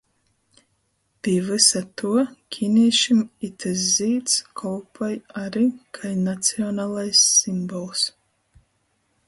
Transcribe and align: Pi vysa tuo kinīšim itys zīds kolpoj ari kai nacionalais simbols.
Pi 1.25 1.33
vysa 1.49 1.81
tuo 2.01 2.23
kinīšim 2.55 3.19
itys 3.49 3.85
zīds 3.99 4.39
kolpoj 4.63 5.13
ari 5.45 5.65
kai 5.99 6.15
nacionalais 6.25 7.23
simbols. 7.39 8.07